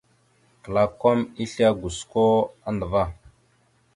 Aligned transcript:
Klakom 0.67 1.19
islégosko 1.45 2.25
andəvá. 2.69 3.03